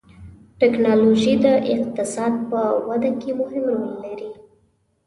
ټکنالوجي 0.59 1.33
د 1.45 1.45
اقتصاد 1.73 2.33
په 2.49 2.61
وده 2.87 3.11
کې 3.21 3.31
مهم 3.41 3.63
رول 3.79 3.93
لري. 4.05 4.29